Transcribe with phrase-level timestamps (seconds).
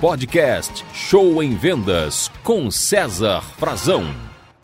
[0.00, 4.04] Podcast Show em Vendas com César Frazão.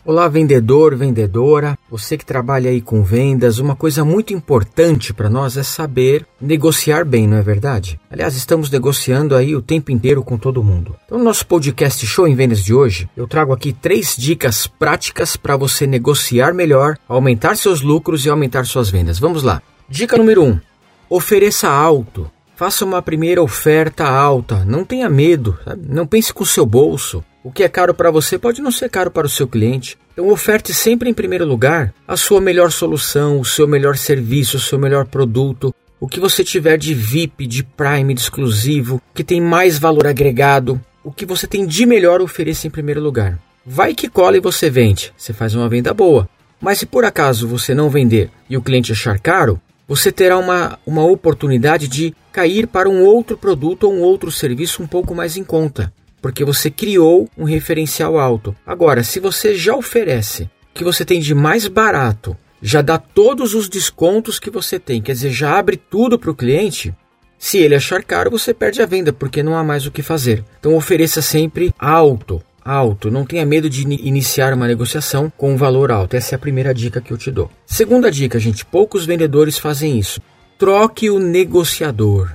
[0.04, 5.56] Olá, vendedor, vendedora, você que trabalha aí com vendas, uma coisa muito importante para nós
[5.56, 7.98] é saber negociar bem, não é verdade?
[8.10, 10.96] Aliás, estamos negociando aí o tempo inteiro com todo mundo.
[11.06, 15.34] Então, no nosso podcast Show em Vendas de hoje, eu trago aqui três dicas práticas
[15.34, 19.18] para você negociar melhor, aumentar seus lucros e aumentar suas vendas.
[19.18, 19.62] Vamos lá.
[19.88, 20.60] Dica número 1: um,
[21.08, 22.30] ofereça alto.
[22.62, 24.64] Faça uma primeira oferta alta.
[24.64, 25.58] Não tenha medo.
[25.64, 25.82] Sabe?
[25.88, 27.24] Não pense com o seu bolso.
[27.42, 29.98] O que é caro para você pode não ser caro para o seu cliente.
[30.12, 34.60] Então, oferte sempre em primeiro lugar a sua melhor solução, o seu melhor serviço, o
[34.60, 39.40] seu melhor produto, o que você tiver de VIP, de Prime, de exclusivo, que tem
[39.40, 43.40] mais valor agregado, o que você tem de melhor ofereça em primeiro lugar.
[43.66, 46.28] Vai que cola e você vende, você faz uma venda boa.
[46.60, 50.78] Mas se por acaso você não vender e o cliente achar caro, você terá uma,
[50.86, 55.36] uma oportunidade de cair para um outro produto ou um outro serviço um pouco mais
[55.36, 58.54] em conta, porque você criou um referencial alto.
[58.66, 63.54] Agora, se você já oferece o que você tem de mais barato, já dá todos
[63.54, 66.94] os descontos que você tem, quer dizer, já abre tudo para o cliente,
[67.36, 70.44] se ele achar caro, você perde a venda, porque não há mais o que fazer.
[70.60, 73.10] Então ofereça sempre alto, alto.
[73.10, 76.14] Não tenha medo de iniciar uma negociação com um valor alto.
[76.14, 77.50] Essa é a primeira dica que eu te dou.
[77.66, 80.20] Segunda dica, gente: poucos vendedores fazem isso.
[80.58, 82.32] Troque o negociador.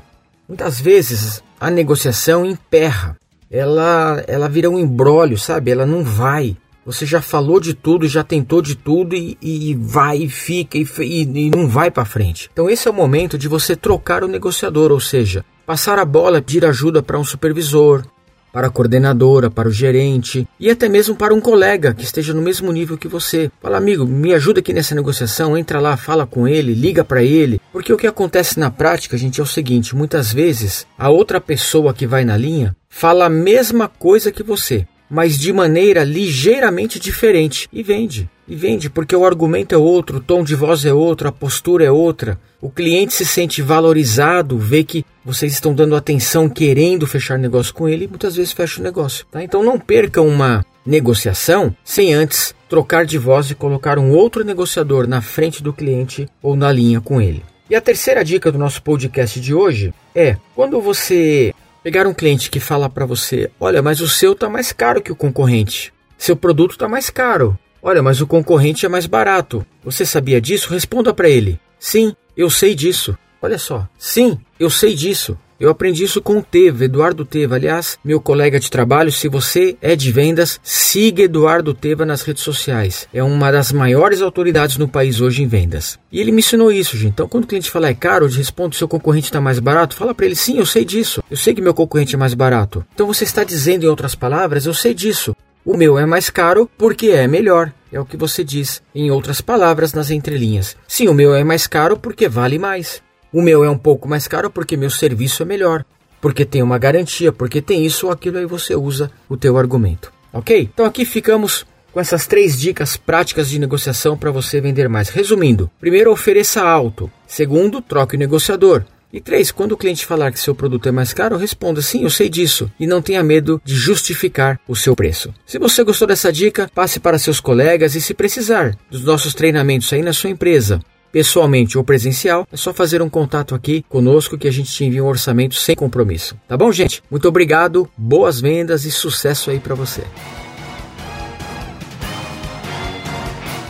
[0.47, 3.17] Muitas vezes a negociação emperra.
[3.49, 5.71] Ela, ela vira um embrólio, sabe?
[5.71, 6.57] Ela não vai.
[6.85, 10.87] Você já falou de tudo, já tentou de tudo e, e vai e fica e,
[10.99, 12.49] e, e não vai para frente.
[12.51, 16.41] Então esse é o momento de você trocar o negociador, ou seja, passar a bola,
[16.41, 18.05] pedir ajuda para um supervisor,
[18.51, 22.41] para a coordenadora, para o gerente e até mesmo para um colega que esteja no
[22.41, 23.51] mesmo nível que você.
[23.61, 27.61] Fala, amigo, me ajuda aqui nessa negociação, entra lá, fala com ele, liga para ele.
[27.71, 31.93] Porque o que acontece na prática, gente, é o seguinte: muitas vezes a outra pessoa
[31.93, 37.67] que vai na linha fala a mesma coisa que você, mas de maneira ligeiramente diferente
[37.71, 38.29] e vende.
[38.47, 41.83] E vende porque o argumento é outro, o tom de voz é outro, a postura
[41.83, 42.39] é outra.
[42.61, 47.89] O cliente se sente valorizado, vê que vocês estão dando atenção, querendo fechar negócio com
[47.89, 49.25] ele e muitas vezes fecha o negócio.
[49.29, 49.43] Tá?
[49.43, 55.07] Então não perca uma negociação sem antes trocar de voz e colocar um outro negociador
[55.07, 57.43] na frente do cliente ou na linha com ele.
[57.69, 61.53] E a terceira dica do nosso podcast de hoje é: quando você
[61.87, 65.09] pegar um cliente que fala para você, olha, mas o seu está mais caro que
[65.09, 69.65] o concorrente, seu produto está mais caro, olha, mas o concorrente é mais barato.
[69.85, 70.69] Você sabia disso?
[70.69, 73.17] Responda para ele: sim, eu sei disso.
[73.41, 75.37] Olha só, sim, eu sei disso.
[75.59, 77.55] Eu aprendi isso com o Teva, Eduardo Teva.
[77.55, 82.43] Aliás, meu colega de trabalho, se você é de vendas, siga Eduardo Teva nas redes
[82.43, 83.07] sociais.
[83.11, 85.97] É uma das maiores autoridades no país hoje em vendas.
[86.11, 87.13] E ele me ensinou isso, gente.
[87.13, 90.13] Então, quando o cliente fala é caro, eu respondo: seu concorrente está mais barato, fala
[90.13, 91.23] para ele: sim, eu sei disso.
[91.29, 92.85] Eu sei que meu concorrente é mais barato.
[92.93, 95.35] Então, você está dizendo, em outras palavras, eu sei disso.
[95.65, 97.73] O meu é mais caro porque é melhor.
[97.91, 100.77] É o que você diz, em outras palavras, nas entrelinhas.
[100.87, 103.01] Sim, o meu é mais caro porque vale mais.
[103.31, 105.85] O meu é um pouco mais caro porque meu serviço é melhor,
[106.21, 110.11] porque tem uma garantia, porque tem isso ou aquilo, aí você usa o teu argumento.
[110.31, 110.69] Ok?
[110.73, 115.09] Então aqui ficamos com essas três dicas práticas de negociação para você vender mais.
[115.09, 117.11] Resumindo, primeiro, ofereça alto.
[117.25, 118.83] Segundo, troque o negociador.
[119.11, 122.09] E três, quando o cliente falar que seu produto é mais caro, responda sim, eu
[122.09, 125.33] sei disso e não tenha medo de justificar o seu preço.
[125.45, 129.91] Se você gostou dessa dica, passe para seus colegas e se precisar dos nossos treinamentos
[129.93, 130.81] aí na sua empresa,
[131.17, 135.03] pessoalmente ou presencial, é só fazer um contato aqui conosco que a gente te envia
[135.03, 136.39] um orçamento sem compromisso.
[136.47, 137.01] Tá bom, gente?
[137.09, 140.03] Muito obrigado, boas vendas e sucesso aí para você.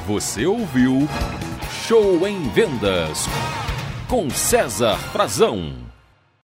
[0.06, 1.08] Você ouviu
[1.88, 3.30] Show em Vendas
[4.10, 5.87] com César Frazão.